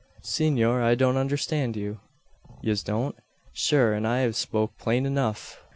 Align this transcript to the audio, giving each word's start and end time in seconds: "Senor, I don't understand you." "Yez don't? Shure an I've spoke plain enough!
"Senor, 0.23 0.81
I 0.81 0.95
don't 0.95 1.15
understand 1.15 1.75
you." 1.75 1.99
"Yez 2.63 2.81
don't? 2.81 3.15
Shure 3.53 3.93
an 3.93 4.03
I've 4.07 4.35
spoke 4.35 4.75
plain 4.79 5.05
enough! 5.05 5.63